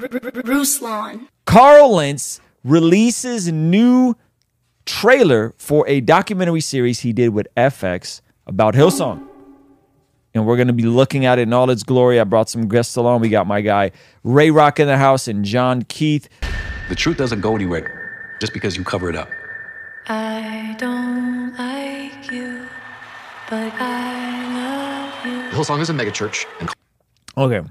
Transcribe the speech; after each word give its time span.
Ruslan. 0.00 1.28
Carl 1.46 1.94
Lentz 1.94 2.40
releases 2.64 3.50
new 3.52 4.16
trailer 4.86 5.54
for 5.58 5.86
a 5.88 6.00
documentary 6.00 6.60
series 6.60 7.00
he 7.00 7.12
did 7.12 7.30
with 7.30 7.46
FX 7.56 8.20
about 8.46 8.74
Hillsong. 8.74 9.26
And 10.34 10.46
we're 10.46 10.56
going 10.56 10.68
to 10.68 10.74
be 10.74 10.82
looking 10.82 11.24
at 11.26 11.38
it 11.38 11.42
in 11.42 11.52
all 11.52 11.70
its 11.70 11.84
glory. 11.84 12.18
I 12.18 12.24
brought 12.24 12.50
some 12.50 12.66
guests 12.66 12.96
along. 12.96 13.20
We 13.20 13.28
got 13.28 13.46
my 13.46 13.60
guy 13.60 13.92
Ray 14.24 14.50
Rock 14.50 14.80
in 14.80 14.88
the 14.88 14.98
house 14.98 15.28
and 15.28 15.44
John 15.44 15.82
Keith. 15.82 16.28
The 16.88 16.94
truth 16.96 17.16
doesn't 17.16 17.40
go 17.40 17.54
anywhere 17.54 18.36
just 18.40 18.52
because 18.52 18.76
you 18.76 18.82
cover 18.84 19.08
it 19.08 19.16
up. 19.16 19.30
I 20.08 20.74
don't 20.78 21.56
like 21.56 22.30
you, 22.32 22.66
but 23.48 23.72
I 23.74 25.14
love 25.22 25.26
you. 25.26 25.56
Hillsong 25.56 25.80
is 25.80 25.88
a 25.88 25.94
megachurch, 25.94 26.44
and 26.60 26.68
Okay. 27.36 27.66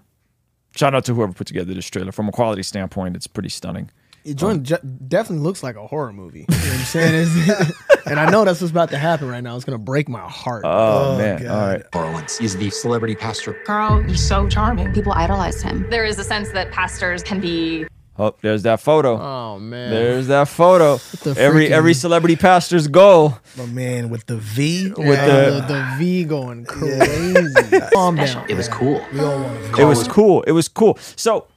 Shout 0.75 0.95
out 0.95 1.05
to 1.05 1.13
whoever 1.13 1.33
put 1.33 1.47
together 1.47 1.73
this 1.73 1.87
trailer. 1.87 2.11
From 2.11 2.27
a 2.27 2.31
quality 2.31 2.63
standpoint, 2.63 3.15
it's 3.15 3.27
pretty 3.27 3.49
stunning. 3.49 3.89
It 4.25 4.35
joint 4.35 4.59
um, 4.59 4.63
ju- 4.63 4.77
definitely 5.07 5.43
looks 5.43 5.63
like 5.63 5.75
a 5.75 5.85
horror 5.85 6.13
movie. 6.13 6.45
You 6.49 6.55
know 6.57 6.63
what 6.63 6.73
I'm 6.73 6.85
saying? 6.85 7.27
It's- 7.27 7.73
and 8.05 8.19
I 8.19 8.29
know 8.29 8.45
that's 8.45 8.61
what's 8.61 8.71
about 8.71 8.89
to 8.91 8.97
happen 8.97 9.27
right 9.27 9.43
now. 9.43 9.55
It's 9.55 9.65
gonna 9.65 9.77
break 9.77 10.07
my 10.07 10.21
heart. 10.21 10.63
Oh, 10.65 11.15
oh 11.15 11.17
man. 11.17 11.45
All 11.47 11.67
right. 11.67 11.91
Carl 11.91 12.13
Lentz 12.13 12.39
is 12.39 12.55
the 12.55 12.69
celebrity 12.69 13.15
pastor. 13.15 13.53
Carl, 13.65 14.01
he's 14.01 14.25
so 14.25 14.47
charming. 14.47 14.93
People 14.93 15.11
idolize 15.11 15.61
him. 15.61 15.89
There 15.89 16.05
is 16.05 16.17
a 16.19 16.23
sense 16.23 16.51
that 16.51 16.71
pastors 16.71 17.21
can 17.21 17.41
be 17.41 17.85
Oh, 18.17 18.35
there's 18.41 18.61
that 18.63 18.79
photo. 18.79 19.19
oh 19.19 19.57
man. 19.59 19.89
There's 19.89 20.27
that 20.27 20.47
photo. 20.47 20.97
the 21.23 21.35
Every 21.37 21.65
freaking- 21.67 21.71
every 21.71 21.93
celebrity 21.95 22.35
pastor's 22.35 22.87
goal. 22.87 23.39
My 23.57 23.65
man 23.65 24.09
with 24.09 24.27
the 24.27 24.37
V. 24.37 24.91
With 24.95 25.07
Yeah, 25.07 25.25
the- 25.25 25.51
the, 25.61 25.67
the 25.73 25.95
V 25.97 26.23
going 26.25 26.65
crazy. 26.65 27.79
Calm 27.93 28.15
down. 28.15 28.45
It 28.49 28.55
was 28.55 28.67
cool. 28.69 29.03
We 29.11 29.19
all 29.19 29.41
want 29.41 29.79
It 29.79 29.85
was 29.85 30.07
cool. 30.07 30.43
It 30.43 30.51
was 30.51 30.67
cool. 30.67 30.97
So 31.15 31.47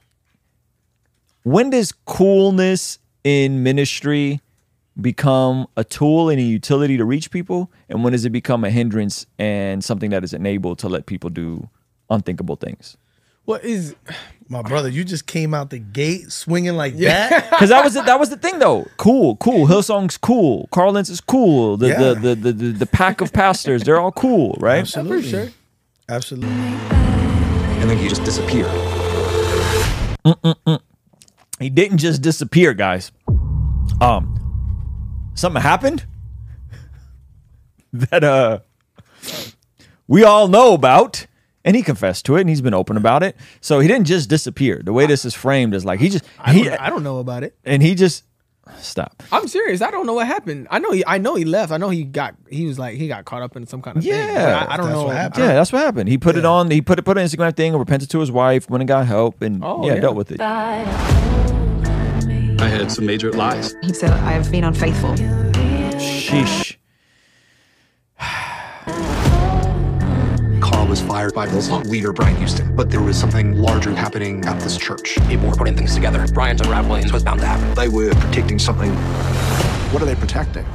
when 1.43 1.69
does 1.69 1.91
coolness 2.05 2.99
in 3.23 3.63
ministry 3.63 4.41
become 4.99 5.67
a 5.77 5.83
tool 5.83 6.29
and 6.29 6.39
a 6.39 6.43
utility 6.43 6.97
to 6.97 7.05
reach 7.05 7.29
people? 7.31 7.71
And 7.87 8.03
when 8.03 8.13
does 8.13 8.25
it 8.25 8.31
become 8.31 8.63
a 8.63 8.69
hindrance 8.71 9.25
and 9.37 9.83
something 9.83 10.09
that 10.09 10.23
is 10.23 10.33
enabled 10.33 10.79
to 10.79 10.89
let 10.89 11.05
people 11.05 11.29
do 11.29 11.69
unthinkable 12.09 12.55
things? 12.55 12.97
What 13.47 13.63
is 13.63 13.95
My 14.49 14.61
brother, 14.61 14.89
you 14.89 15.05
just 15.05 15.25
came 15.25 15.53
out 15.53 15.69
the 15.69 15.79
gate 15.79 16.33
swinging 16.33 16.73
like 16.75 16.97
that. 16.97 17.49
Because 17.49 17.69
that 17.69 17.81
was 17.81 17.93
the, 17.93 18.01
that 18.01 18.19
was 18.19 18.29
the 18.29 18.35
thing 18.35 18.59
though. 18.59 18.85
Cool, 18.97 19.37
cool. 19.37 19.67
Hillsong's 19.67 20.17
cool. 20.17 20.67
Carl 20.73 20.91
Lentz 20.91 21.09
is 21.09 21.21
cool. 21.21 21.77
The, 21.77 21.87
Yeah. 21.87 21.97
the, 21.97 22.15
the, 22.15 22.35
the, 22.35 22.51
the 22.53 22.71
the 22.79 22.85
pack 22.85 23.21
of 23.21 23.31
pastors, 23.31 23.83
they're 23.83 24.01
all 24.01 24.11
cool, 24.11 24.57
right? 24.59 24.79
Absolutely. 24.79 25.29
sure. 25.29 25.47
Absolutely. 26.09 26.49
And 26.49 27.89
then 27.89 27.97
he 27.97 28.09
just 28.09 28.25
disappeared. 28.25 28.69
He 31.59 31.69
didn't 31.69 31.99
just 31.99 32.21
disappear, 32.21 32.73
guys. 32.73 33.13
Um, 34.01 35.31
something 35.35 35.61
happened 35.61 36.05
that 37.93 38.23
uh 38.25 38.59
we 40.05 40.23
all 40.25 40.49
know 40.49 40.73
about, 40.73 41.27
and 41.67 41.75
he 41.75 41.83
confessed 41.83 42.25
to 42.25 42.35
it, 42.37 42.41
and 42.41 42.49
he's 42.49 42.61
been 42.61 42.73
open 42.73 42.97
about 42.97 43.21
it. 43.21 43.35
So 43.61 43.79
he 43.79 43.87
didn't 43.87 44.07
just 44.07 44.27
disappear. 44.29 44.81
The 44.83 44.93
way 44.93 45.05
this 45.05 45.23
is 45.25 45.35
framed 45.35 45.75
is 45.75 45.85
like 45.85 45.99
he 45.99 46.09
just 46.09 46.23
I 46.39 46.53
he 46.53 46.63
don't, 46.63 46.81
I 46.81 46.89
don't 46.89 47.03
know 47.03 47.19
about 47.19 47.43
it. 47.43 47.55
and 47.63 47.83
he 47.83 47.93
just 47.93 48.23
stop. 48.79 49.23
I'm 49.31 49.47
serious. 49.47 49.81
I 49.81 49.91
don't 49.91 50.05
know 50.05 50.13
what 50.13 50.27
happened. 50.27 50.67
I 50.71 50.79
know 50.79 50.91
he. 50.91 51.03
I 51.05 51.19
know 51.19 51.35
he 51.35 51.45
left. 51.45 51.71
I 51.71 51.77
know 51.77 51.89
he 51.89 52.03
got. 52.03 52.35
He 52.49 52.65
was 52.65 52.77
like 52.79 52.95
he 52.97 53.07
got 53.07 53.23
caught 53.25 53.41
up 53.41 53.55
in 53.55 53.65
some 53.67 53.81
kind 53.81 53.95
of. 53.97 54.03
Yeah. 54.03 54.33
But 54.61 54.69
I, 54.69 54.73
I 54.73 54.77
don't 54.77 54.85
That's 54.87 54.97
know. 54.99 55.05
what 55.05 55.15
happened. 55.15 55.43
Yeah, 55.45 55.53
that's 55.53 55.71
what 55.71 55.79
happened. 55.83 56.09
He 56.09 56.17
put 56.17 56.35
it 56.35 56.45
on. 56.45 56.69
He 56.71 56.81
put 56.81 56.99
it 56.99 57.03
put 57.05 57.17
an 57.17 57.25
Instagram 57.25 57.55
thing, 57.55 57.71
and 57.73 57.79
repented 57.79 58.09
to 58.09 58.19
his 58.19 58.31
wife, 58.31 58.69
went 58.69 58.81
and 58.81 58.87
got 58.87 59.05
help, 59.07 59.41
and 59.41 59.63
Oh, 59.63 59.85
yeah, 59.85 59.93
yeah. 59.95 59.99
dealt 60.01 60.15
with 60.15 60.31
it. 60.31 60.41
I 62.59 62.67
had 62.69 62.91
some 62.91 63.05
major 63.05 63.31
lies. 63.31 63.73
He 63.83 63.93
said, 63.93 64.09
I 64.09 64.31
have 64.31 64.51
been 64.51 64.63
unfaithful. 64.63 65.11
Sheesh. 65.97 66.75
Was 70.87 71.01
fired 71.01 71.33
by 71.33 71.47
Hillsong 71.47 71.85
leader 71.89 72.13
Brian 72.13 72.35
Houston, 72.37 72.75
but 72.75 72.89
there 72.89 73.01
was 73.01 73.17
something 73.17 73.57
larger 73.57 73.93
happening 73.93 74.43
at 74.45 74.59
this 74.61 74.77
church. 74.77 75.17
People 75.27 75.47
were 75.47 75.55
putting 75.55 75.75
things 75.75 75.93
together. 75.93 76.25
Brian's 76.27 76.61
unraveling 76.61 77.11
was 77.11 77.23
bound 77.23 77.41
to 77.41 77.45
happen. 77.45 77.73
They 77.75 77.89
were 77.89 78.13
protecting 78.15 78.57
something. 78.57 78.91
What 79.91 80.01
are 80.01 80.05
they 80.05 80.15
protecting? 80.15 80.65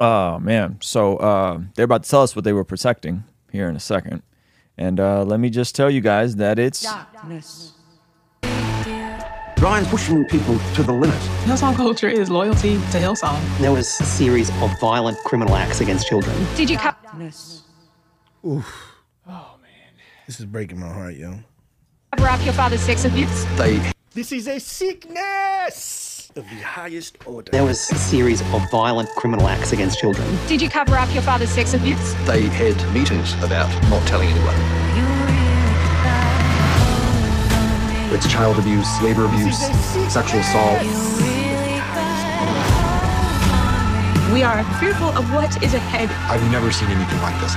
Oh 0.00 0.38
man. 0.40 0.78
So 0.80 1.16
uh, 1.16 1.60
they're 1.74 1.84
about 1.84 2.04
to 2.04 2.10
tell 2.10 2.22
us 2.22 2.36
what 2.36 2.44
they 2.44 2.52
were 2.52 2.64
protecting 2.64 3.24
here 3.50 3.68
in 3.68 3.76
a 3.76 3.80
second. 3.80 4.22
And 4.78 5.00
uh, 5.00 5.24
let 5.24 5.40
me 5.40 5.50
just 5.50 5.74
tell 5.74 5.90
you 5.90 6.00
guys 6.00 6.36
that 6.36 6.58
it's 6.58 6.86
Brian's 9.56 9.88
pushing 9.88 10.22
people 10.26 10.58
to 10.74 10.82
the 10.82 10.92
limit. 10.92 11.16
Hillsong 11.44 11.74
culture 11.76 12.08
is 12.08 12.28
loyalty 12.28 12.74
to 12.74 12.98
Hillsong. 12.98 13.40
There 13.58 13.72
was 13.72 13.86
a 14.00 14.04
series 14.04 14.50
of 14.60 14.78
violent 14.78 15.16
criminal 15.24 15.56
acts 15.56 15.80
against 15.80 16.06
children. 16.06 16.36
Did 16.56 16.68
you 16.68 16.76
cover 16.76 16.96
oh, 18.44 18.64
This 20.26 20.40
is 20.40 20.44
breaking 20.44 20.78
my 20.78 20.92
heart, 20.92 21.14
yo. 21.14 21.38
Cover 22.14 22.28
up 22.28 22.44
your 22.44 22.52
father's 22.52 22.82
sex 22.82 23.06
abuse? 23.06 23.44
They 23.56 23.80
This 24.12 24.30
is 24.30 24.46
a 24.46 24.60
sickness 24.60 26.30
of 26.36 26.44
the 26.44 26.56
highest 26.56 27.16
order. 27.26 27.50
There 27.50 27.64
was 27.64 27.90
a 27.90 27.94
series 27.94 28.42
of 28.42 28.70
violent 28.70 29.08
criminal 29.10 29.48
acts 29.48 29.72
against 29.72 29.98
children. 29.98 30.28
Did 30.48 30.60
you 30.60 30.68
cover 30.68 30.96
up 30.96 31.12
your 31.14 31.22
father's 31.22 31.50
sex 31.50 31.72
abuse? 31.72 32.12
they 32.26 32.42
had 32.42 32.76
meetings 32.92 33.32
about 33.42 33.70
not 33.88 34.06
telling 34.06 34.28
anyone. 34.28 35.15
It's 38.16 38.32
child 38.32 38.58
abuse, 38.58 38.88
labor 39.02 39.26
abuse, 39.26 39.58
sexual 40.10 40.40
assault. 40.40 40.80
We 44.32 44.42
are 44.42 44.64
fearful 44.80 45.08
of 45.08 45.30
what 45.34 45.62
is 45.62 45.74
ahead. 45.74 46.08
I've 46.30 46.50
never 46.50 46.72
seen 46.72 46.88
anything 46.88 47.20
like 47.20 47.38
this. 47.42 47.52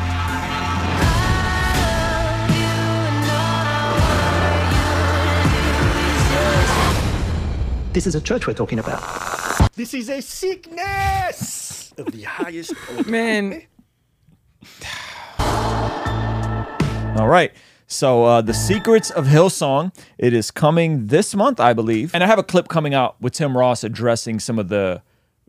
This 7.94 8.06
is 8.06 8.16
a 8.16 8.20
church 8.20 8.46
we're 8.46 8.54
talking 8.54 8.80
about. 8.80 9.02
This 9.76 9.94
is 9.94 10.10
a 10.10 10.22
sickness 10.22 11.94
of 11.98 12.12
the 12.12 12.24
highest 12.24 12.74
order. 12.98 13.10
Man, 13.10 13.64
all 17.18 17.30
right. 17.30 17.54
So 17.92 18.24
uh, 18.24 18.42
the 18.42 18.54
secrets 18.54 19.10
of 19.10 19.26
Hillsong. 19.26 19.92
It 20.20 20.32
is 20.34 20.52
coming 20.52 21.08
this 21.08 21.34
month, 21.34 21.60
I 21.60 21.74
believe, 21.74 22.14
and 22.14 22.24
I 22.24 22.28
have 22.28 22.38
a 22.38 22.44
clip 22.44 22.68
coming 22.68 22.94
out 22.94 23.20
with 23.20 23.34
Tim 23.34 23.58
Ross 23.58 23.84
addressing 23.84 24.40
some 24.40 24.60
of 24.60 24.70
the 24.70 25.02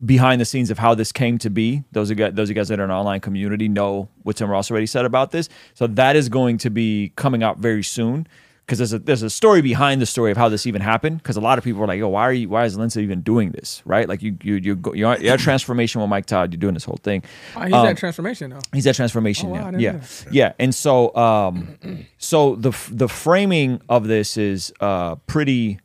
behind 0.03 0.41
the 0.41 0.47
scenes 0.47 0.71
of 0.71 0.79
how 0.79 0.95
this 0.95 1.13
came 1.13 1.37
to 1.37 1.51
be. 1.51 1.85
Those 1.93 2.11
of 2.11 2.19
you 2.19 2.25
guys, 2.25 2.35
those 2.35 2.45
of 2.49 2.57
you 2.57 2.61
guys 2.61 2.69
that 2.69 2.81
are 2.81 2.85
in 2.85 2.91
our 2.91 2.97
online 2.99 3.21
community 3.21 3.69
know 3.69 4.09
what 4.23 4.37
Tim 4.37 4.49
Ross 4.49 4.71
already 4.71 4.87
said 4.87 5.05
about 5.05 5.33
this. 5.33 5.51
So 5.75 5.87
that 5.87 6.17
is 6.17 6.31
going 6.31 6.57
to 6.59 6.71
be 6.71 7.13
coming 7.17 7.43
out 7.43 7.59
very 7.59 7.83
soon 7.83 8.27
because 8.65 8.79
there's 8.79 8.95
a 8.95 8.99
there's 9.01 9.23
a 9.23 9.29
story 9.29 9.61
behind 9.61 10.01
the 10.01 10.07
story 10.07 10.31
of 10.31 10.39
how 10.39 10.49
this 10.49 10.67
even 10.67 10.81
happened. 10.81 11.19
Because 11.19 11.37
a 11.37 11.41
lot 11.43 11.59
of 11.59 11.65
people 11.65 11.83
are 11.83 11.87
like, 11.87 11.99
"Yo, 11.99 12.09
why 12.09 12.23
are 12.23 12.33
you? 12.33 12.49
Why 12.49 12.65
is 12.65 12.79
Lentz 12.79 12.97
even 12.97 13.21
doing 13.21 13.51
this? 13.51 13.83
Right? 13.85 14.09
Like 14.09 14.23
you 14.23 14.39
you 14.43 14.55
you 14.55 14.77
go, 14.77 14.95
you're 14.95 15.19
you're 15.19 15.35
at 15.35 15.41
transformation 15.41 16.01
with 16.01 16.09
Mike 16.09 16.25
Todd. 16.25 16.55
You're 16.55 16.61
doing 16.61 16.73
this 16.75 16.85
whole 16.85 17.01
thing. 17.03 17.23
oh, 17.55 17.61
he's 17.65 17.75
Um, 17.75 17.87
at 17.87 17.99
transformation 17.99 18.49
now. 18.51 18.61
He's 18.73 18.87
at 18.87 18.95
transformation 18.97 19.51
Oh, 19.51 19.53
wow, 19.53 19.71
now. 19.71 19.79
Yeah, 19.79 19.93
know 19.93 20.01
yeah. 20.31 20.53
And 20.59 20.75
so, 20.75 21.15
um, 21.15 22.00
so 22.21 22.55
the 22.55 22.71
the 22.91 23.09
framing 23.09 23.81
of 23.89 24.07
this 24.07 24.37
is 24.37 24.73
uh 24.81 25.17
pretty 25.27 25.81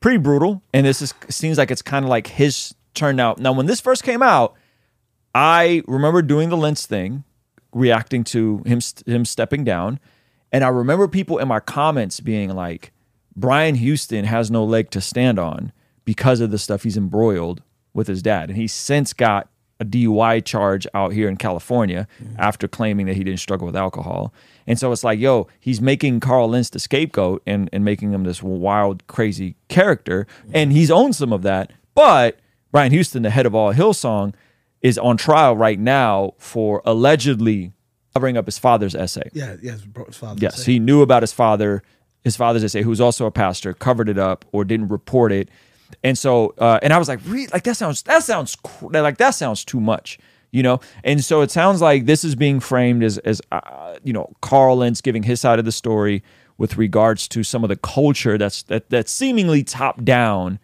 pretty 0.00 0.18
brutal, 0.18 0.62
and 0.74 0.84
this 0.84 1.00
is 1.00 1.14
seems 1.30 1.56
like 1.56 1.70
it's 1.70 1.80
kind 1.80 2.04
of 2.04 2.08
like 2.10 2.26
his 2.26 2.74
turn 2.92 3.18
out. 3.20 3.38
Now, 3.38 3.52
when 3.52 3.66
this 3.66 3.80
first 3.80 4.02
came 4.02 4.20
out, 4.20 4.54
I 5.34 5.82
remember 5.86 6.22
doing 6.22 6.50
the 6.50 6.56
Lentz 6.56 6.86
thing, 6.86 7.22
reacting 7.72 8.24
to 8.24 8.62
him 8.66 8.80
him 9.06 9.24
stepping 9.24 9.62
down, 9.62 10.00
and 10.52 10.64
I 10.64 10.68
remember 10.68 11.06
people 11.06 11.38
in 11.38 11.46
my 11.46 11.60
comments 11.60 12.18
being 12.18 12.50
like, 12.50 12.92
"Brian 13.36 13.76
Houston 13.76 14.24
has 14.24 14.50
no 14.50 14.64
leg 14.64 14.90
to 14.90 15.00
stand 15.00 15.38
on 15.38 15.72
because 16.04 16.40
of 16.40 16.50
the 16.50 16.58
stuff 16.58 16.82
he's 16.82 16.96
embroiled 16.96 17.62
with 17.92 18.08
his 18.08 18.22
dad," 18.22 18.50
and 18.50 18.58
he's 18.58 18.72
since 18.72 19.12
got 19.12 19.48
a 19.80 19.84
DUI 19.84 20.44
charge 20.44 20.86
out 20.94 21.12
here 21.12 21.28
in 21.28 21.36
California 21.36 22.06
mm-hmm. 22.22 22.34
after 22.38 22.68
claiming 22.68 23.06
that 23.06 23.16
he 23.16 23.24
didn't 23.24 23.40
struggle 23.40 23.66
with 23.66 23.76
alcohol. 23.76 24.32
And 24.66 24.78
so 24.78 24.92
it's 24.92 25.04
like, 25.04 25.18
yo, 25.18 25.48
he's 25.60 25.80
making 25.80 26.20
Carl 26.20 26.48
Lentz 26.48 26.70
the 26.70 26.78
scapegoat 26.78 27.42
and, 27.46 27.68
and 27.72 27.84
making 27.84 28.12
him 28.12 28.24
this 28.24 28.42
wild, 28.42 29.06
crazy 29.06 29.56
character. 29.68 30.26
And 30.52 30.72
he's 30.72 30.90
owned 30.90 31.16
some 31.16 31.32
of 31.32 31.42
that. 31.42 31.72
But 31.94 32.38
Brian 32.70 32.92
Houston, 32.92 33.22
the 33.22 33.30
head 33.30 33.46
of 33.46 33.54
all 33.54 33.74
Hillsong, 33.74 34.34
is 34.80 34.98
on 34.98 35.16
trial 35.16 35.56
right 35.56 35.78
now 35.78 36.34
for 36.38 36.82
allegedly 36.84 37.72
covering 38.14 38.36
up 38.36 38.46
his 38.46 38.58
father's 38.58 38.94
SA. 39.10 39.22
Yeah, 39.32 39.56
yes, 39.60 39.80
bro, 39.82 40.04
his 40.06 40.16
father. 40.16 40.38
Yes, 40.40 40.58
said. 40.58 40.66
he 40.66 40.78
knew 40.78 41.02
about 41.02 41.22
his 41.22 41.32
father, 41.32 41.82
his 42.22 42.36
father's 42.36 42.70
SA, 42.70 42.80
who's 42.80 43.00
also 43.00 43.26
a 43.26 43.30
pastor, 43.30 43.74
covered 43.74 44.08
it 44.08 44.18
up 44.18 44.44
or 44.52 44.64
didn't 44.64 44.88
report 44.88 45.32
it. 45.32 45.48
And 46.02 46.16
so, 46.18 46.54
uh, 46.58 46.78
and 46.82 46.92
I 46.92 46.98
was 46.98 47.08
like, 47.08 47.20
really? 47.26 47.48
Like 47.48 47.64
that 47.64 47.76
sounds, 47.76 48.02
that 48.02 48.22
sounds 48.22 48.56
like 48.82 49.18
that 49.18 49.30
sounds 49.30 49.64
too 49.64 49.80
much. 49.80 50.18
you 50.54 50.62
know 50.62 50.78
and 51.02 51.22
so 51.22 51.42
it 51.42 51.50
sounds 51.50 51.82
like 51.82 52.06
this 52.06 52.24
is 52.24 52.36
being 52.36 52.60
framed 52.60 53.02
as 53.02 53.18
as 53.18 53.42
uh, 53.50 53.96
you 54.04 54.12
know 54.12 54.32
carl 54.40 54.76
lentz 54.76 55.00
giving 55.00 55.24
his 55.24 55.40
side 55.40 55.58
of 55.58 55.64
the 55.64 55.72
story 55.72 56.22
with 56.56 56.78
regards 56.78 57.26
to 57.26 57.42
some 57.42 57.64
of 57.64 57.68
the 57.68 57.76
culture 57.76 58.38
that's 58.38 58.62
that 58.62 58.88
that's 58.88 59.12
seemingly 59.12 59.64
top 59.64 60.04
down 60.04 60.60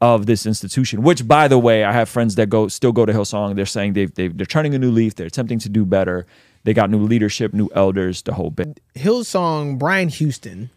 of 0.00 0.26
this 0.26 0.44
institution 0.44 1.02
which 1.02 1.26
by 1.28 1.46
the 1.46 1.58
way 1.58 1.84
i 1.84 1.92
have 1.92 2.08
friends 2.08 2.34
that 2.34 2.50
go 2.50 2.66
still 2.66 2.90
go 2.90 3.06
to 3.06 3.12
hillsong 3.12 3.54
they're 3.54 3.64
saying 3.64 3.92
they've, 3.92 4.12
they've 4.16 4.36
they're 4.36 4.44
turning 4.44 4.74
a 4.74 4.78
new 4.78 4.90
leaf 4.90 5.14
they're 5.14 5.28
attempting 5.28 5.60
to 5.60 5.68
do 5.68 5.84
better 5.86 6.26
they 6.64 6.74
got 6.74 6.90
new 6.90 6.98
leadership 6.98 7.54
new 7.54 7.70
elders 7.76 8.22
the 8.22 8.34
whole 8.34 8.50
bit 8.50 8.80
Hillsong, 8.96 9.78
Brian 9.78 10.08
Houston 10.08 10.70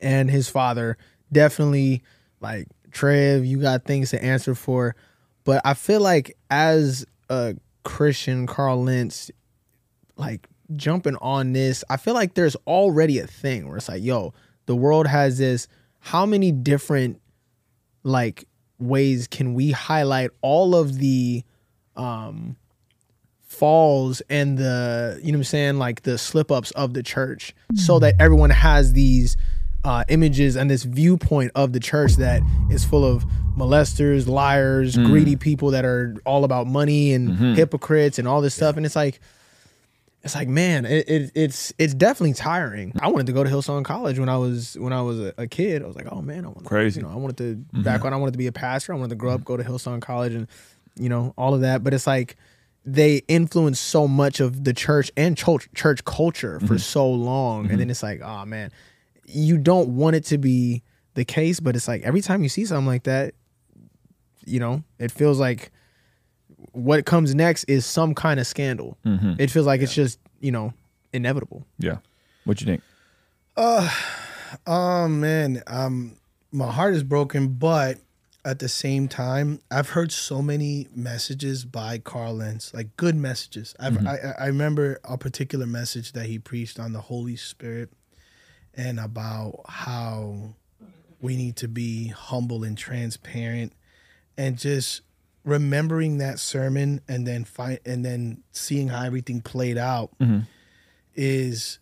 and 0.00 0.30
his 0.30 0.48
father 0.48 0.96
definitely 1.32 2.02
like 2.40 2.68
Trev, 2.90 3.44
you 3.44 3.60
got 3.60 3.84
things 3.84 4.10
to 4.10 4.22
answer 4.22 4.54
for. 4.54 4.96
But 5.44 5.62
I 5.64 5.74
feel 5.74 6.00
like 6.00 6.36
as 6.50 7.06
a 7.28 7.56
Christian, 7.84 8.46
Carl 8.46 8.84
Lentz, 8.84 9.30
like 10.16 10.46
jumping 10.76 11.16
on 11.16 11.52
this, 11.52 11.84
I 11.88 11.96
feel 11.96 12.14
like 12.14 12.34
there's 12.34 12.56
already 12.66 13.18
a 13.18 13.26
thing 13.26 13.68
where 13.68 13.76
it's 13.76 13.88
like, 13.88 14.02
yo, 14.02 14.34
the 14.66 14.76
world 14.76 15.06
has 15.06 15.38
this. 15.38 15.68
How 15.98 16.26
many 16.26 16.52
different 16.52 17.20
like 18.02 18.46
ways 18.78 19.26
can 19.26 19.54
we 19.54 19.72
highlight 19.72 20.30
all 20.40 20.74
of 20.74 20.98
the 20.98 21.44
um 21.96 22.56
falls 23.42 24.22
and 24.30 24.56
the 24.56 25.20
you 25.22 25.32
know 25.32 25.36
what 25.36 25.40
I'm 25.40 25.44
saying 25.44 25.78
like 25.78 26.02
the 26.02 26.16
slip 26.16 26.50
ups 26.50 26.70
of 26.70 26.94
the 26.94 27.02
church 27.02 27.54
so 27.74 27.98
that 27.98 28.14
everyone 28.18 28.50
has 28.50 28.92
these 28.94 29.36
uh, 29.84 30.04
images 30.08 30.56
and 30.56 30.70
this 30.70 30.82
viewpoint 30.82 31.52
of 31.54 31.72
the 31.72 31.80
church 31.80 32.16
that 32.16 32.42
is 32.70 32.84
full 32.84 33.04
of 33.04 33.24
molesters, 33.56 34.26
liars, 34.26 34.96
mm. 34.96 35.06
greedy 35.06 35.36
people 35.36 35.70
that 35.70 35.84
are 35.84 36.16
all 36.24 36.44
about 36.44 36.66
money 36.66 37.12
and 37.12 37.30
mm-hmm. 37.30 37.54
hypocrites 37.54 38.18
and 38.18 38.28
all 38.28 38.40
this 38.40 38.54
stuff. 38.54 38.76
And 38.76 38.84
it's 38.84 38.96
like 38.96 39.20
it's 40.22 40.34
like 40.34 40.48
man 40.48 40.84
it, 40.84 41.08
it 41.08 41.32
it's 41.34 41.72
it's 41.78 41.94
definitely 41.94 42.34
tiring. 42.34 42.92
I 43.00 43.08
wanted 43.08 43.26
to 43.26 43.32
go 43.32 43.42
to 43.42 43.48
hillsong 43.48 43.84
college 43.84 44.18
when 44.18 44.28
i 44.28 44.36
was 44.36 44.76
when 44.78 44.92
i 44.92 45.00
was 45.00 45.18
a, 45.18 45.32
a 45.38 45.46
kid. 45.46 45.82
I 45.82 45.86
was 45.86 45.96
like 45.96 46.08
oh 46.10 46.20
man 46.20 46.44
i 46.44 46.48
want 46.48 46.66
Crazy. 46.66 47.00
you 47.00 47.06
know 47.06 47.12
i 47.12 47.16
wanted 47.16 47.38
to 47.38 47.56
mm-hmm. 47.56 47.82
back 47.82 48.04
when 48.04 48.12
i 48.12 48.16
wanted 48.16 48.32
to 48.32 48.38
be 48.38 48.46
a 48.46 48.52
pastor 48.52 48.92
i 48.92 48.96
wanted 48.96 49.10
to 49.10 49.14
grow 49.14 49.32
up 49.32 49.44
go 49.44 49.56
to 49.56 49.64
hillsong 49.64 50.02
college 50.02 50.34
and 50.34 50.46
you 50.96 51.08
know 51.08 51.34
all 51.36 51.54
of 51.54 51.62
that. 51.62 51.82
But 51.82 51.94
it's 51.94 52.06
like 52.06 52.36
they 52.84 53.22
influence 53.28 53.80
so 53.80 54.08
much 54.08 54.40
of 54.40 54.64
the 54.64 54.72
church 54.72 55.10
and 55.16 55.36
church 55.36 55.68
church 55.74 56.04
culture 56.04 56.60
for 56.60 56.66
mm-hmm. 56.66 56.76
so 56.76 57.10
long. 57.10 57.70
And 57.70 57.80
then 57.80 57.90
it's 57.90 58.02
like 58.02 58.20
oh 58.22 58.44
man 58.44 58.70
you 59.32 59.58
don't 59.58 59.88
want 59.96 60.16
it 60.16 60.24
to 60.24 60.38
be 60.38 60.82
the 61.14 61.24
case 61.24 61.60
but 61.60 61.74
it's 61.76 61.88
like 61.88 62.02
every 62.02 62.20
time 62.20 62.42
you 62.42 62.48
see 62.48 62.64
something 62.64 62.86
like 62.86 63.04
that 63.04 63.34
you 64.44 64.60
know 64.60 64.82
it 64.98 65.10
feels 65.10 65.38
like 65.38 65.70
what 66.72 67.04
comes 67.06 67.34
next 67.34 67.64
is 67.64 67.84
some 67.86 68.14
kind 68.14 68.40
of 68.40 68.46
scandal. 68.46 68.98
Mm-hmm. 69.04 69.34
It 69.38 69.50
feels 69.50 69.66
like 69.66 69.80
it's 69.80 69.94
just 69.94 70.18
you 70.40 70.52
know 70.52 70.72
inevitable. 71.12 71.66
Yeah. 71.78 71.98
What 72.44 72.60
you 72.60 72.66
think? 72.66 72.82
Uh, 73.56 73.90
oh 74.66 75.08
man, 75.08 75.62
um, 75.66 76.16
my 76.52 76.70
heart 76.70 76.94
is 76.94 77.02
broken, 77.02 77.48
but 77.48 77.98
at 78.44 78.58
the 78.58 78.68
same 78.68 79.06
time, 79.06 79.60
I've 79.70 79.90
heard 79.90 80.12
so 80.12 80.40
many 80.40 80.88
messages 80.94 81.66
by 81.66 81.98
Carl 81.98 82.36
Lentz, 82.36 82.72
like 82.72 82.96
good 82.96 83.14
messages. 83.14 83.74
I've, 83.78 83.94
mm-hmm. 83.94 84.08
I 84.08 84.44
I 84.44 84.46
remember 84.46 84.98
a 85.04 85.18
particular 85.18 85.66
message 85.66 86.12
that 86.12 86.26
he 86.26 86.38
preached 86.38 86.78
on 86.78 86.92
the 86.92 87.02
Holy 87.02 87.36
Spirit 87.36 87.90
and 88.74 89.00
about 89.00 89.62
how 89.68 90.54
we 91.20 91.36
need 91.36 91.56
to 91.56 91.68
be 91.68 92.08
humble 92.08 92.64
and 92.64 92.76
transparent, 92.78 93.72
and 94.36 94.58
just 94.58 95.02
remembering 95.44 96.18
that 96.18 96.38
sermon 96.38 97.00
and 97.08 97.26
then 97.26 97.44
find 97.44 97.78
and 97.86 98.04
then 98.04 98.42
seeing 98.52 98.88
how 98.88 99.04
everything 99.04 99.40
played 99.40 99.78
out 99.78 100.10
mm-hmm. 100.18 100.40
is 101.14 101.78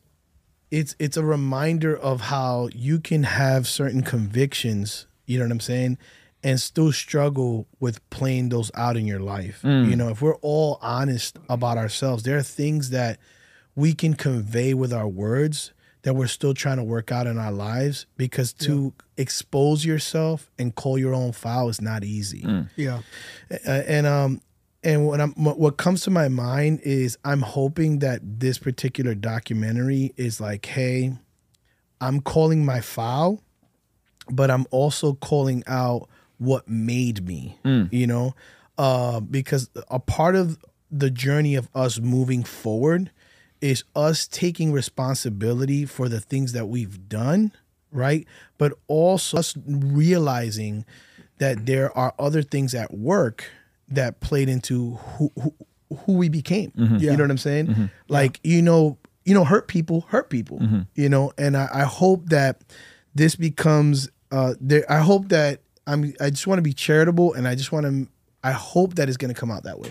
it's 0.71 0.95
it's 0.99 1.17
a 1.17 1.25
reminder 1.25 1.97
of 1.97 2.23
how 2.23 2.69
you 2.73 3.01
can 3.01 3.25
have 3.25 3.67
certain 3.67 4.03
convictions, 4.03 5.07
you 5.27 5.39
know 5.39 5.45
what 5.45 5.53
I'm 5.53 5.61
saying, 5.61 5.99
and 6.43 6.61
still 6.61 6.93
struggle 6.93 7.67
with 7.81 8.09
playing 8.11 8.51
those 8.51 8.71
out 8.75 8.97
in 8.97 9.07
your 9.07 9.21
life. 9.21 9.61
Mm. 9.63 9.91
You 9.91 9.97
know, 9.97 10.09
if 10.09 10.23
we're 10.23 10.37
all 10.37 10.79
honest 10.83 11.39
about 11.49 11.79
ourselves, 11.79 12.23
there 12.23 12.37
are 12.37 12.43
things 12.43 12.91
that 12.91 13.19
we 13.75 13.95
can 13.95 14.15
convey 14.15 14.75
with 14.75 14.93
our 14.93 15.09
words 15.09 15.73
that 16.03 16.15
we're 16.15 16.27
still 16.29 16.55
trying 16.55 16.77
to 16.77 16.85
work 16.85 17.11
out 17.11 17.27
in 17.27 17.39
our 17.39 17.53
lives 17.53 18.07
because 18.17 18.53
to 18.53 18.93
expose 19.17 19.85
yourself 19.85 20.51
and 20.59 20.75
call 20.75 20.97
your 20.99 21.15
own 21.15 21.33
foul 21.33 21.69
is 21.69 21.81
not 21.81 22.05
easy. 22.05 22.45
yeah. 22.77 23.01
Uh, 23.51 23.71
and 23.71 24.07
um 24.07 24.41
and 24.85 25.07
what 25.07 25.21
I'm 25.21 25.33
what 25.33 25.59
what 25.59 25.77
comes 25.77 26.03
to 26.03 26.11
my 26.11 26.29
mind 26.29 26.81
is 26.85 27.19
I'm 27.25 27.43
hoping 27.43 27.99
that 27.99 28.21
this 28.41 28.59
particular 28.59 29.15
documentary 29.15 30.13
is 30.17 30.41
like, 30.41 30.67
hey, 30.67 31.15
I'm 32.01 32.21
calling 32.21 32.65
my 32.65 32.81
foul, 32.81 33.43
but 34.31 34.51
I'm 34.53 34.67
also 34.71 35.15
calling 35.15 35.65
out 35.67 36.09
what 36.39 36.69
made 36.69 37.27
me, 37.27 37.59
you 37.91 38.07
know, 38.07 38.35
uh, 38.79 39.19
because 39.19 39.69
a 39.91 39.99
part 39.99 40.37
of 40.37 40.59
the 40.93 41.11
journey 41.11 41.57
of 41.57 41.69
us 41.75 41.99
moving 41.99 42.45
forward 42.45 43.11
is 43.61 43.85
us 43.95 44.27
taking 44.27 44.73
responsibility 44.73 45.85
for 45.85 46.09
the 46.09 46.21
things 46.21 46.53
that 46.53 46.67
we've 46.67 47.09
done, 47.09 47.53
right? 47.93 48.27
But 48.57 48.75
also 48.87 49.39
us 49.39 49.57
realizing 49.67 50.85
that 51.39 51.67
there 51.67 51.97
are 51.97 52.15
other 52.19 52.43
things 52.43 52.75
at 52.75 52.95
work 52.95 53.45
that 53.89 54.21
played 54.21 54.49
into 54.49 54.95
who 54.95 55.33
who, 55.41 55.55
who 56.05 56.13
we 56.15 56.29
became. 56.29 56.73
Mm-hmm. 56.73 56.97
You 56.97 57.17
know 57.17 57.25
what 57.25 57.31
I'm 57.31 57.39
saying? 57.39 57.67
Mm-hmm. 57.69 57.85
Like 58.09 58.41
you 58.43 58.63
know, 58.63 58.99
you 59.25 59.35
know, 59.35 59.45
hurt 59.45 59.69
people 59.69 60.03
hurt 60.09 60.31
people. 60.31 60.59
Mm-hmm. 60.59 60.81
You 60.95 61.09
know, 61.09 61.33
and 61.39 61.57
I, 61.57 61.69
I 61.73 61.83
hope 61.85 62.29
that 62.31 62.63
this 63.15 63.37
becomes. 63.37 64.09
Uh, 64.31 64.55
there. 64.61 64.85
I 64.91 64.99
hope 64.99 65.29
that 65.29 65.61
I'm. 65.87 66.13
I 66.21 66.31
just 66.31 66.47
want 66.47 66.59
to 66.59 66.63
be 66.63 66.75
charitable, 66.75 67.33
and 67.33 67.49
I 67.49 67.55
just 67.55 67.73
want 67.73 67.87
to. 67.87 68.09
I 68.45 68.53
hope 68.53 68.95
that 68.95 69.09
it's 69.09 69.17
going 69.17 69.33
to 69.33 69.39
come 69.39 69.51
out 69.51 69.65
that 69.65 69.81
way. 69.81 69.91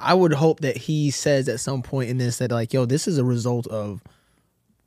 I 0.00 0.14
would 0.14 0.32
hope 0.32 0.60
that 0.60 0.76
he 0.76 1.10
says 1.10 1.48
at 1.48 1.60
some 1.60 1.82
point 1.82 2.10
in 2.10 2.18
this 2.18 2.38
that 2.38 2.50
like, 2.50 2.72
yo, 2.72 2.84
this 2.84 3.08
is 3.08 3.18
a 3.18 3.24
result 3.24 3.66
of 3.66 4.02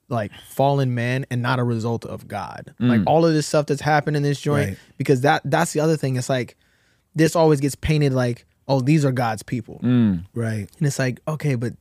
like 0.09 0.31
fallen 0.49 0.93
man 0.93 1.25
and 1.31 1.41
not 1.41 1.59
a 1.59 1.63
result 1.63 2.05
of 2.05 2.27
God. 2.27 2.73
Mm. 2.79 2.89
Like 2.89 3.01
all 3.07 3.25
of 3.25 3.33
this 3.33 3.47
stuff 3.47 3.65
that's 3.65 3.81
happened 3.81 4.17
in 4.17 4.23
this 4.23 4.39
joint, 4.39 4.69
Right. 4.69 4.77
because 4.97 5.21
that 5.21 5.41
that's 5.45 5.73
the 5.73 5.79
other 5.79 5.97
thing. 5.97 6.15
It's 6.15 6.29
like 6.29 6.55
this 7.15 7.35
always 7.35 7.59
gets 7.59 7.75
painted 7.75 8.13
like, 8.13 8.45
oh, 8.67 8.81
these 8.81 9.03
are 9.05 9.11
God's 9.11 9.43
people, 9.43 9.79
mm. 9.83 10.23
Right. 10.33 10.69
and 10.77 10.87
it's 10.87 10.99
like, 10.99 11.19
okay, 11.27 11.55
but 11.55 11.73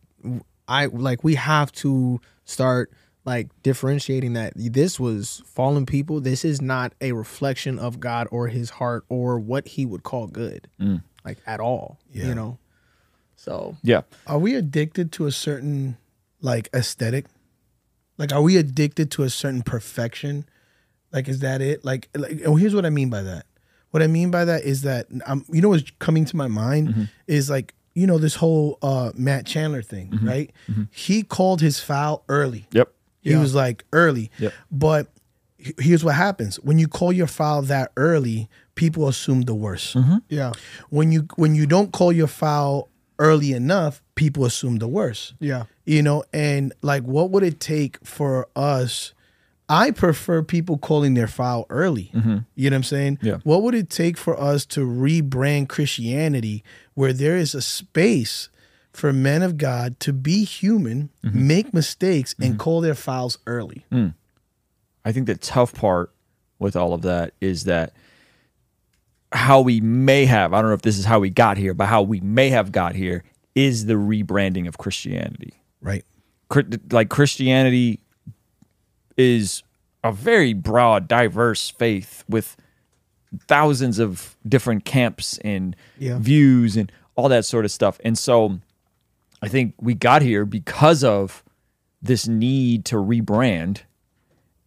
I 0.69 0.87
like 0.87 1.23
we 1.25 1.35
have 1.35 1.73
to 1.73 2.21
start 2.45 2.93
like 3.25 3.49
differentiating 3.63 4.33
that 4.33 4.53
this 4.57 4.99
was 4.99 5.43
fallen 5.45 5.85
people. 5.87 6.21
This 6.21 6.45
is 6.45 6.61
not 6.63 6.95
a 7.01 7.13
reflection 7.13 7.79
of 7.79 8.01
God 8.01 8.29
or 8.31 8.49
His 8.49 8.71
heart 8.71 9.05
or 9.09 9.39
what 9.39 9.69
He 9.69 9.85
would 9.85 10.03
call 10.05 10.27
good, 10.27 10.69
mm. 10.81 11.03
like 11.25 11.39
at 11.47 11.61
all. 11.61 11.99
Yeah. 12.13 12.27
You 12.27 12.35
know. 12.35 12.59
So 13.45 13.77
yeah 13.83 14.03
Are 14.27 14.39
we 14.39 14.55
addicted 14.55 15.13
to 15.13 15.27
a 15.27 15.33
certain 15.33 15.97
like 16.43 16.69
aesthetic? 16.75 17.25
Like, 18.19 18.33
are 18.33 18.43
we 18.43 18.59
addicted 18.59 19.11
to 19.13 19.23
a 19.23 19.31
certain 19.31 19.63
perfection? 19.63 20.45
Like, 21.11 21.27
is 21.27 21.41
that 21.41 21.63
it? 21.63 21.85
Like, 21.87 22.11
like 22.15 22.43
oh, 22.45 22.57
here's 22.57 22.75
what 22.75 22.85
I 22.85 22.91
mean 22.91 23.09
by 23.09 23.23
that. 23.23 23.47
What 23.93 24.03
I 24.03 24.07
mean 24.09 24.31
by 24.31 24.45
that 24.45 24.63
is 24.65 24.83
that 24.83 25.07
um, 25.27 25.45
you 25.51 25.63
know 25.63 25.71
what's 25.71 25.91
coming 26.01 26.27
to 26.27 26.37
my 26.37 26.47
mind 26.49 27.09
is 27.27 27.49
like 27.49 27.73
you 27.95 28.07
know 28.07 28.19
this 28.19 28.35
whole 28.37 28.79
uh, 28.83 29.11
Matt 29.15 29.47
Chandler 29.47 29.81
thing, 29.83 30.19
right? 30.23 30.51
He 30.91 31.23
called 31.23 31.63
his 31.63 31.81
foul 31.81 32.25
early. 32.29 32.67
yep 32.73 32.93
He 33.23 33.35
was 33.37 33.55
like 33.55 33.85
early. 33.93 34.31
Yep. 34.39 34.53
But 34.71 35.07
here's 35.57 36.05
what 36.05 36.15
happens 36.15 36.57
when 36.61 36.79
you 36.79 36.89
call 36.89 37.13
your 37.13 37.27
foul 37.27 37.63
that 37.63 37.91
early, 37.97 38.49
people 38.75 39.09
assume 39.09 39.43
the 39.43 39.55
worst. 39.55 39.97
yeah, 40.29 40.53
When 40.91 41.11
you 41.11 41.27
when 41.37 41.55
you 41.55 41.67
don't 41.67 41.91
call 41.91 42.13
your 42.13 42.29
foul 42.29 42.90
early 43.21 43.53
enough, 43.53 44.03
people 44.17 44.45
assume 44.45 44.79
the 44.79 44.89
worst. 44.89 45.35
Yeah. 45.39 45.65
you 45.85 46.03
know 46.03 46.25
and 46.33 46.73
like 46.83 47.05
what 47.05 47.31
would 47.31 47.43
it 47.43 47.61
take 47.61 48.05
for 48.05 48.49
us 48.57 49.13
i 49.69 49.91
prefer 49.91 50.43
people 50.43 50.79
calling 50.79 51.15
their 51.15 51.29
foul 51.29 51.67
early. 51.71 52.11
Mm-hmm. 52.15 52.39
You 52.57 52.71
know 52.71 52.75
what 52.75 52.79
i'm 52.79 52.83
saying? 52.83 53.19
Yeah. 53.23 53.39
what 53.45 53.63
would 53.63 53.75
it 53.75 53.91
take 53.91 54.17
for 54.17 54.39
us 54.41 54.67
to 54.67 54.81
rebrand 54.81 55.69
christianity 55.69 56.65
where 56.95 57.13
there 57.13 57.37
is 57.37 57.55
a 57.55 57.63
space 57.63 58.49
for 58.93 59.13
men 59.13 59.43
of 59.43 59.57
god 59.57 60.01
to 60.01 60.13
be 60.13 60.45
human 60.45 61.11
mm-hmm. 61.25 61.47
make 61.47 61.73
mistakes 61.73 62.35
and 62.41 62.51
mm-hmm. 62.51 62.59
call 62.59 62.81
their 62.81 62.97
fouls 62.97 63.39
early? 63.47 63.85
Mm. 63.93 64.15
I 65.05 65.13
think 65.13 65.27
the 65.27 65.37
tough 65.37 65.73
part 65.75 66.13
with 66.59 66.77
all 66.77 66.93
of 66.93 67.03
that 67.03 67.33
is 67.41 67.65
that 67.65 67.93
how 69.33 69.61
we 69.61 69.81
may 69.81 70.25
have, 70.27 70.53
I 70.53 70.61
don't 70.61 70.71
know 70.71 70.75
if 70.75 70.83
this 70.83 70.99
is 70.99 71.05
how 71.05 71.21
we 71.21 71.31
got 71.31 71.57
here, 71.57 71.75
but 71.75 71.87
how 71.87 72.03
we 72.03 72.21
may 72.21 72.51
have 72.51 72.73
got 72.73 72.95
here 72.95 73.23
is 73.55 73.87
the 73.87 73.95
rebranding 73.95 74.67
of 74.67 74.79
Christianity. 74.79 75.55
right 75.81 76.05
Like 76.91 77.09
Christianity 77.09 78.01
is 79.17 79.63
a 80.03 80.13
very 80.13 80.53
broad, 80.53 81.07
diverse 81.07 81.71
faith 81.71 82.25
with 82.29 82.57
thousands 83.47 83.99
of 83.99 84.37
different 84.49 84.85
camps 84.85 85.39
and 85.39 85.77
Yeah. 85.99 86.19
views 86.19 86.77
and 86.77 86.91
all 87.15 87.29
that 87.29 87.45
sort 87.45 87.65
of 87.65 87.71
stuff. 87.71 88.01
And 88.05 88.19
so 88.19 88.61
I 89.43 89.49
think 89.49 89.75
we 89.81 89.95
got 89.95 90.23
here 90.23 90.45
because 90.45 91.05
of 91.05 91.45
this 92.03 92.27
need 92.27 92.85
to 92.87 92.97
rebrand. 92.97 93.83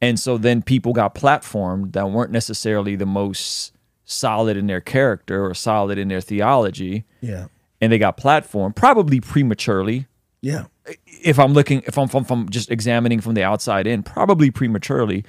And 0.01 0.20
so 0.20 0.38
then 0.38 0.62
people 0.62 0.93
got 0.93 1.15
platformed 1.15 1.93
that 1.93 2.10
weren't 2.12 2.32
necessarily 2.32 2.96
the 2.96 3.05
most 3.05 3.72
solid 4.13 4.58
in 4.58 4.67
their 4.67 4.82
character 4.82 5.46
or 5.46 5.53
solid 5.53 5.98
in 5.98 6.08
their 6.08 6.22
theology. 6.22 7.05
Yeah. 7.22 7.48
And 7.82 7.91
they 7.91 7.98
got 7.98 8.15
platform 8.17 8.74
probably 8.74 9.20
prematurely. 9.20 10.08
Yeah. 10.41 10.65
If 11.05 11.39
I'm 11.39 11.53
looking, 11.53 11.84
if 11.86 11.98
I'm, 11.98 12.08
from, 12.08 12.25
I'm 12.29 12.50
just 12.50 12.70
examining 12.70 13.22
from 13.22 13.34
the 13.34 13.43
outside 13.43 13.88
in, 13.88 14.03
probably 14.03 14.51
prematurely. 14.51 15.24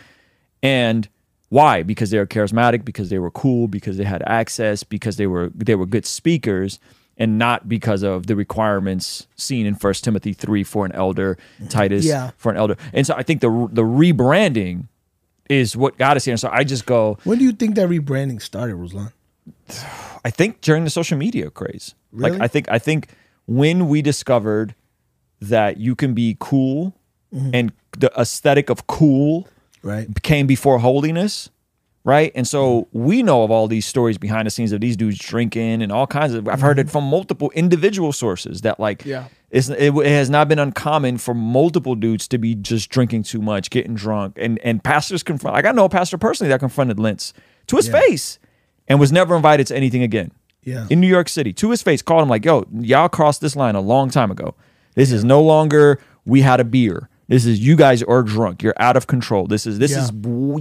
And 0.62 1.08
why? 1.48 1.82
Because 1.82 2.10
they 2.10 2.18
were 2.18 2.26
charismatic, 2.26 2.84
because 2.84 3.10
they 3.10 3.18
were 3.18 3.30
cool, 3.30 3.68
because 3.68 3.96
they 3.96 4.04
had 4.04 4.22
access, 4.26 4.82
because 4.82 5.16
they 5.16 5.26
were 5.28 5.52
they 5.54 5.76
were 5.76 5.86
good 5.86 6.06
speakers, 6.06 6.80
and 7.16 7.38
not 7.38 7.68
because 7.68 8.02
of 8.02 8.26
the 8.26 8.34
requirements 8.34 9.28
seen 9.36 9.66
in 9.66 9.76
First 9.76 10.02
Timothy 10.02 10.32
three 10.32 10.64
for 10.64 10.84
an 10.84 10.92
elder, 10.92 11.36
mm-hmm. 11.56 11.68
Titus 11.68 12.04
Yeah. 12.04 12.32
for 12.36 12.50
an 12.50 12.56
elder. 12.56 12.76
And 12.92 13.06
so 13.06 13.14
I 13.14 13.22
think 13.22 13.40
the 13.40 13.68
the 13.70 13.82
rebranding 13.84 14.88
is 15.48 15.76
what 15.76 15.98
got 15.98 16.16
us 16.16 16.24
here. 16.24 16.32
And 16.32 16.40
so 16.40 16.48
I 16.52 16.64
just 16.64 16.86
go, 16.86 17.18
When 17.24 17.38
do 17.38 17.44
you 17.44 17.52
think 17.52 17.74
that 17.76 17.88
rebranding 17.88 18.40
started, 18.40 18.76
Ruslan? 18.76 19.12
I 20.24 20.30
think 20.30 20.60
during 20.60 20.84
the 20.84 20.90
social 20.90 21.18
media 21.18 21.50
craze. 21.50 21.94
Really? 22.12 22.32
Like 22.32 22.40
I 22.40 22.48
think 22.48 22.70
I 22.70 22.78
think 22.78 23.08
when 23.46 23.88
we 23.88 24.02
discovered 24.02 24.74
that 25.40 25.76
you 25.76 25.94
can 25.94 26.14
be 26.14 26.36
cool 26.40 26.94
mm-hmm. 27.34 27.50
and 27.52 27.72
the 27.98 28.10
aesthetic 28.18 28.70
of 28.70 28.86
cool 28.86 29.48
Right. 29.82 30.08
came 30.22 30.46
before 30.46 30.78
holiness, 30.78 31.50
right? 32.04 32.32
And 32.34 32.48
so 32.48 32.82
mm-hmm. 32.82 33.04
we 33.04 33.22
know 33.22 33.42
of 33.42 33.50
all 33.50 33.68
these 33.68 33.84
stories 33.84 34.16
behind 34.16 34.46
the 34.46 34.50
scenes 34.50 34.72
of 34.72 34.80
these 34.80 34.96
dudes 34.96 35.18
drinking 35.18 35.82
and 35.82 35.92
all 35.92 36.06
kinds 36.06 36.32
of. 36.32 36.48
I've 36.48 36.62
heard 36.62 36.78
it 36.78 36.86
mm-hmm. 36.86 36.92
from 36.92 37.04
multiple 37.04 37.50
individual 37.54 38.12
sources 38.12 38.62
that 38.62 38.80
like, 38.80 39.04
Yeah. 39.04 39.26
It's, 39.54 39.68
it, 39.68 39.94
it 39.94 40.06
has 40.06 40.28
not 40.28 40.48
been 40.48 40.58
uncommon 40.58 41.16
for 41.18 41.32
multiple 41.32 41.94
dudes 41.94 42.26
to 42.28 42.38
be 42.38 42.54
just 42.56 42.90
drinking 42.90 43.22
too 43.22 43.40
much, 43.40 43.70
getting 43.70 43.94
drunk, 43.94 44.36
and 44.38 44.58
and 44.64 44.82
pastors 44.82 45.22
confront. 45.22 45.54
Like 45.54 45.64
I 45.64 45.70
know 45.72 45.84
a 45.84 45.88
pastor 45.88 46.18
personally 46.18 46.48
that 46.48 46.60
confronted 46.60 46.98
Lentz 46.98 47.32
to 47.68 47.76
his 47.76 47.88
face 47.88 48.38
and 48.88 48.98
was 48.98 49.12
never 49.12 49.36
invited 49.36 49.66
to 49.68 49.76
anything 49.76 50.02
again. 50.02 50.32
Yeah. 50.62 50.86
In 50.90 50.98
New 51.00 51.06
York 51.08 51.28
City, 51.28 51.52
to 51.54 51.70
his 51.70 51.82
face, 51.82 52.02
called 52.02 52.22
him 52.22 52.28
like, 52.28 52.44
"Yo, 52.44 52.66
y'all 52.72 53.08
crossed 53.08 53.40
this 53.40 53.54
line 53.54 53.74
a 53.76 53.80
long 53.80 54.10
time 54.10 54.30
ago. 54.30 54.54
This 54.94 55.12
is 55.12 55.22
no 55.24 55.40
longer 55.42 56.00
we 56.26 56.40
had 56.40 56.58
a 56.60 56.64
beer. 56.64 57.08
This 57.28 57.46
is 57.46 57.60
you 57.60 57.76
guys 57.76 58.02
are 58.02 58.22
drunk. 58.22 58.62
You're 58.62 58.74
out 58.78 58.96
of 58.96 59.06
control. 59.06 59.46
This 59.46 59.66
is 59.66 59.78
this 59.78 59.92
Yeah. 59.92 60.04
is 60.04 60.12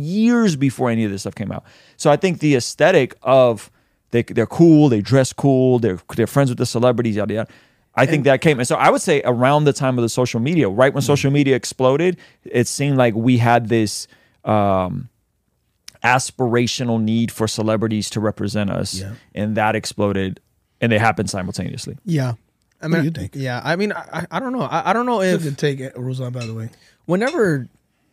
years 0.01 0.55
before 0.55 0.89
any 0.89 1.03
of 1.03 1.11
this 1.11 1.21
stuff 1.21 1.35
came 1.35 1.51
out. 1.51 1.63
So 1.97 2.11
I 2.11 2.15
think 2.15 2.39
the 2.39 2.55
aesthetic 2.55 3.15
of 3.23 3.71
they 4.11 4.23
they're 4.23 4.45
cool, 4.45 4.87
they 4.89 5.01
dress 5.01 5.33
cool, 5.33 5.79
they're 5.79 5.99
they're 6.15 6.27
friends 6.27 6.49
with 6.49 6.57
the 6.59 6.65
celebrities, 6.65 7.15
yada 7.15 7.33
yada. 7.33 7.49
I 7.95 8.05
think 8.07 8.23
that 8.23 8.41
came, 8.41 8.57
and 8.59 8.67
so 8.67 8.75
I 8.75 8.89
would 8.89 9.01
say 9.01 9.21
around 9.23 9.65
the 9.65 9.73
time 9.73 9.97
of 9.99 10.01
the 10.01 10.09
social 10.09 10.39
media, 10.39 10.67
right 10.67 10.91
when 10.93 11.01
social 11.03 11.29
media 11.31 11.55
exploded, 11.55 12.17
it 12.43 12.67
seemed 12.67 12.97
like 12.97 13.13
we 13.13 13.37
had 13.37 13.69
this 13.69 14.07
um, 14.45 15.09
aspirational 16.03 17.01
need 17.01 17.31
for 17.31 17.47
celebrities 17.47 18.09
to 18.11 18.19
represent 18.19 18.69
us, 18.71 18.95
Yeah. 18.95 19.13
and 19.35 19.55
that 19.57 19.75
exploded, 19.75 20.39
and 20.81 20.91
they 20.91 20.97
happened 20.99 21.29
simultaneously. 21.29 21.97
Yeah. 22.05 22.33
I 22.81 22.87
What 22.87 22.91
mean, 22.91 22.99
do 23.01 23.05
you 23.05 23.11
think? 23.11 23.31
Yeah, 23.35 23.61
I 23.63 23.75
mean, 23.75 23.93
I, 23.93 24.09
I- 24.11 24.27
I 24.31 24.39
don't 24.39 24.51
know. 24.53 24.63
I, 24.63 24.89
I 24.89 24.93
don't 24.93 25.05
know 25.05 25.21
It's 25.21 25.31
a 25.31 25.35
if 25.35 25.43
good 25.43 25.57
take, 25.57 25.79
Ruslan, 25.95 26.33
by 26.33 26.45
the 26.45 26.53
way. 26.53 26.69
whenever 27.05 27.67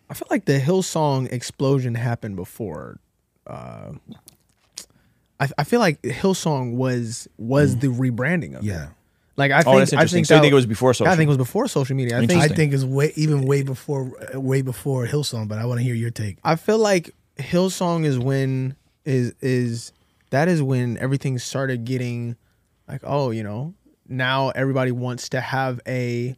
I 0.09 0.15
feel 0.15 0.29
like 0.31 0.45
the 0.45 0.61
Hillsong 0.61 1.33
explosion 1.33 1.95
happened 1.95 2.37
before. 2.37 2.99
Uh, 3.47 3.93
I, 5.41 5.49
I 5.59 5.65
feel 5.65 5.81
like 5.81 6.03
Hillsong 6.03 6.75
was 6.75 7.27
was 7.39 7.79
the 7.79 7.87
rebranding 7.89 8.55
of 8.57 8.65
it. 8.65 8.89
Yeah. 9.49 9.55
Like 9.57 9.67
I 9.67 9.69
Oh, 9.71 9.77
think 9.79 9.91
that's 9.91 9.93
I 9.95 10.07
think 10.07 10.27
So 10.27 10.35
you 10.35 10.39
that- 10.39 10.43
think 10.43 10.53
it 10.53 10.55
was 10.55 10.67
before 10.67 10.95
social. 10.95 11.13
I 11.13 11.17
think 11.17 11.27
it 11.27 11.31
was 11.31 11.37
before 11.39 11.67
social 11.69 11.97
media. 11.97 12.17
I 12.17 12.21
think 12.21 12.31
I 12.33 12.35
Interesting. 12.45 12.57
think 12.57 12.73
it's 12.75 12.85
way 12.85 13.13
even 13.17 13.43
way 13.43 13.63
before 13.63 14.13
way 14.35 14.63
before 14.63 15.07
Hillsong, 15.07 15.49
but 15.49 15.59
I 15.59 15.65
want 15.67 15.79
to 15.81 15.85
hear 15.85 15.95
your 15.95 16.11
take. 16.11 16.39
I 16.45 16.57
feel 16.57 16.79
like 16.79 17.11
Hillsong 17.39 18.05
is 18.05 18.19
when 18.19 18.77
is 19.05 19.33
is 19.41 19.93
that 20.31 20.49
is 20.49 20.63
when 20.63 20.99
everything 20.99 21.39
started 21.39 21.85
getting 21.85 22.37
like 22.87 23.01
oh 23.05 23.31
you 23.31 23.43
know 23.43 23.75
now 24.09 24.51
everybody 24.51 24.93
wants 24.93 25.29
to 25.31 25.41
have 25.41 25.81
a 25.87 26.37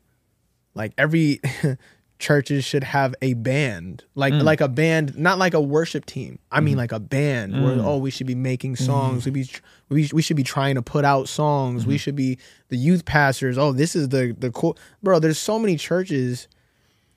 like 0.75 0.93
every 0.97 1.41
churches 2.23 2.65
should 2.65 2.85
have 2.85 3.17
a 3.21 3.35
band 3.35 4.05
like 4.15 4.33
mm. 4.33 4.43
like 4.45 4.61
a 4.61 4.69
band 4.69 5.19
not 5.19 5.39
like 5.39 5.55
a 5.55 5.61
worship 5.61 6.07
team. 6.07 6.39
I 6.53 6.61
mean 6.61 6.77
mm. 6.77 6.79
like 6.79 6.93
a 6.93 7.01
band 7.01 7.53
where 7.53 7.77
mm. 7.77 7.85
oh 7.85 7.99
we 7.99 8.13
should 8.13 8.29
be 8.29 8.37
making 8.37 8.77
songs. 8.77 9.25
We 9.25 9.33
be 9.33 9.49
we, 9.89 10.09
we 10.13 10.23
should 10.23 10.37
be 10.37 10.45
trying 10.45 10.77
to 10.77 10.83
put 10.83 11.05
out 11.05 11.29
songs. 11.29 11.85
We 11.85 11.95
mm-hmm. 11.95 11.99
should 11.99 12.17
be 12.17 12.39
the 12.69 12.77
youth 12.77 13.05
pastors. 13.05 13.59
Oh 13.59 13.73
this 13.73 13.97
is 13.97 14.11
the 14.11 14.37
the 14.39 14.53
cool 14.53 14.79
bro 15.03 15.19
there's 15.19 15.39
so 15.39 15.59
many 15.59 15.77
churches 15.77 16.47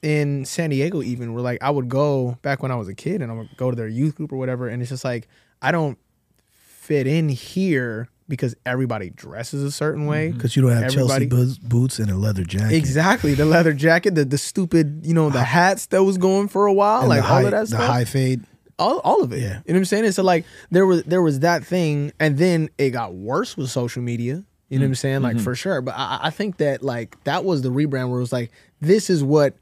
in 0.01 0.43
San 0.43 0.71
Diego 0.71 1.03
even 1.03 1.33
where 1.33 1.43
like 1.43 1.61
I 1.61 1.69
would 1.69 1.87
go 1.87 2.39
back 2.41 2.63
when 2.63 2.71
I 2.71 2.75
was 2.75 2.87
a 2.87 2.95
kid 2.95 3.21
and 3.21 3.31
I 3.31 3.35
would 3.35 3.55
go 3.57 3.69
to 3.69 3.77
their 3.77 3.87
youth 3.87 4.15
group 4.15 4.31
or 4.33 4.37
whatever. 4.37 4.67
And 4.67 4.81
it's 4.81 4.89
just 4.89 5.05
like 5.05 5.27
I 5.61 5.71
don't 5.71 5.99
fit 6.47 7.05
in 7.05 7.29
here 7.29 8.09
because 8.27 8.55
everybody 8.65 9.09
dresses 9.09 9.63
a 9.63 9.71
certain 9.71 10.05
way 10.05 10.29
mm-hmm. 10.29 10.37
Because 10.37 10.55
you 10.55 10.61
don't 10.61 10.71
have 10.71 10.85
Everybody- 10.85 11.27
Chelsea 11.29 11.45
boots, 11.45 11.57
boots 11.57 11.99
and 11.99 12.09
a 12.09 12.15
leather 12.15 12.43
jacket. 12.43 12.75
exactly 12.75 13.33
the 13.33 13.45
leather 13.45 13.73
jacket 13.73 14.15
the 14.15 14.25
the 14.25 14.37
stupid 14.37 15.05
you 15.05 15.13
know 15.13 15.29
the 15.29 15.39
ah. 15.39 15.43
hats 15.43 15.87
that 15.87 16.03
was 16.03 16.17
going 16.17 16.47
for 16.47 16.65
a 16.65 16.73
while 16.73 17.01
And 17.01 17.09
like 17.09 17.21
the 17.21 17.27
all 17.27 17.45
of 17.45 17.51
that 17.51 17.61
the 17.61 17.67
stuff 17.67 17.87
high 17.87 18.05
fade. 18.05 18.43
all, 18.77 18.99
all 18.99 19.23
of 19.23 19.31
it. 19.31 19.41
Yeah. 19.41 19.43
You 19.43 19.47
know 19.49 19.61
what 19.67 19.77
I'm 19.77 19.85
saying? 19.85 20.05
And 20.05 20.15
so 20.15 20.23
like 20.23 20.45
there 20.71 20.85
was 20.85 21.03
there 21.03 21.21
was 21.21 21.39
that 21.41 21.63
thing, 21.63 22.11
and 22.19 22.37
then 22.37 22.69
it 22.77 22.89
got 22.89 23.13
worse 23.13 23.55
with 23.55 23.69
social 23.69 24.01
media. 24.01 24.43
You 24.69 24.79
know 24.79 24.85
what 24.85 24.89
I'm 24.89 24.95
saying? 24.95 25.21
Like 25.21 25.35
mm-hmm. 25.35 25.43
for 25.43 25.55
sure. 25.55 25.81
But 25.81 25.93
I, 25.95 26.19
I 26.23 26.29
think 26.31 26.57
that 26.57 26.81
like 26.81 27.23
that 27.23 27.45
was 27.45 27.61
the 27.61 27.69
rebrand 27.69 28.09
where 28.09 28.17
it 28.17 28.21
was 28.21 28.33
like, 28.33 28.51
this 28.81 29.09
is 29.09 29.23
what 29.23 29.53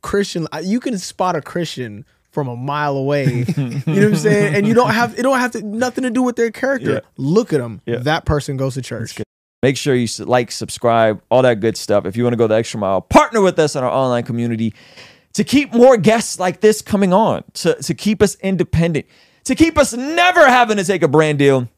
Christian 0.00 0.46
you 0.62 0.80
can 0.80 0.96
spot 0.96 1.36
a 1.36 1.42
Christian 1.42 2.04
from 2.30 2.48
a 2.48 2.56
mile 2.56 2.96
away. 2.96 3.44
you 3.46 3.64
know 3.64 3.74
what 3.84 3.88
I'm 3.88 4.16
saying? 4.16 4.54
And 4.54 4.66
you 4.66 4.74
don't 4.74 4.90
have 4.90 5.18
it 5.18 5.22
don't 5.22 5.38
have 5.38 5.52
to 5.52 5.62
nothing 5.62 6.04
to 6.04 6.10
do 6.10 6.22
with 6.22 6.36
their 6.36 6.50
character. 6.50 6.92
Yeah. 6.94 7.00
Look 7.16 7.52
at 7.52 7.58
them. 7.58 7.80
Yeah. 7.86 7.96
That 7.98 8.24
person 8.24 8.56
goes 8.56 8.74
to 8.74 8.82
church. 8.82 9.18
Make 9.62 9.76
sure 9.76 9.94
you 9.94 10.06
like, 10.24 10.52
subscribe, 10.52 11.20
all 11.30 11.42
that 11.42 11.58
good 11.58 11.76
stuff. 11.76 12.06
If 12.06 12.16
you 12.16 12.22
want 12.22 12.32
to 12.34 12.36
go 12.36 12.46
the 12.46 12.54
extra 12.54 12.78
mile, 12.78 13.00
partner 13.00 13.40
with 13.40 13.58
us 13.58 13.74
in 13.74 13.82
our 13.82 13.90
online 13.90 14.22
community 14.22 14.72
to 15.32 15.42
keep 15.42 15.72
more 15.74 15.96
guests 15.96 16.38
like 16.38 16.60
this 16.60 16.80
coming 16.80 17.12
on, 17.12 17.42
to, 17.54 17.74
to 17.82 17.94
keep 17.94 18.22
us 18.22 18.36
independent, 18.36 19.06
to 19.44 19.56
keep 19.56 19.76
us 19.76 19.92
never 19.92 20.46
having 20.48 20.76
to 20.76 20.84
take 20.84 21.02
a 21.02 21.08
brand 21.08 21.40
deal 21.40 21.68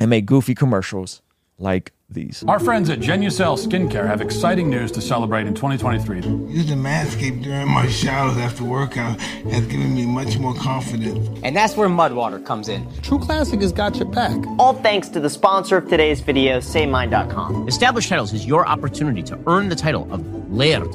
and 0.00 0.10
make 0.10 0.26
goofy 0.26 0.54
commercials 0.54 1.22
like 1.58 1.92
these. 2.14 2.44
Our 2.48 2.58
friends 2.58 2.88
at 2.88 3.00
Genucel 3.00 3.58
Skincare 3.58 4.06
have 4.06 4.20
exciting 4.20 4.70
news 4.70 4.90
to 4.92 5.00
celebrate 5.00 5.46
in 5.46 5.54
2023. 5.54 6.16
Using 6.48 6.78
Manscaped 6.78 7.42
during 7.42 7.68
my 7.68 7.86
showers 7.88 8.36
after 8.38 8.64
workout 8.64 9.20
has 9.20 9.66
given 9.66 9.94
me 9.94 10.06
much 10.06 10.38
more 10.38 10.54
confidence. 10.54 11.28
And 11.42 11.54
that's 11.54 11.76
where 11.76 11.88
Mudwater 11.88 12.44
comes 12.44 12.68
in. 12.68 12.86
True 13.02 13.18
Classic 13.18 13.60
has 13.60 13.72
got 13.72 13.96
your 13.96 14.08
back. 14.08 14.38
All 14.58 14.74
thanks 14.74 15.08
to 15.10 15.20
the 15.20 15.30
sponsor 15.30 15.76
of 15.76 15.88
today's 15.88 16.20
video, 16.20 16.58
SayMind.com. 16.58 17.68
Established 17.68 18.08
Titles 18.08 18.32
is 18.32 18.46
your 18.46 18.66
opportunity 18.66 19.22
to 19.24 19.38
earn 19.46 19.68
the 19.68 19.76
title 19.76 20.10
of 20.12 20.24
Laird 20.50 20.94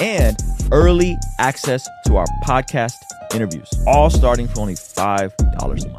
and 0.00 0.36
early 0.72 1.16
access 1.38 1.88
to 2.06 2.16
our 2.16 2.26
podcast 2.44 2.96
interviews, 3.34 3.68
all 3.86 4.10
starting 4.10 4.48
for 4.48 4.60
only 4.60 4.74
$5 4.74 5.84
a 5.84 5.88
month. 5.88 5.96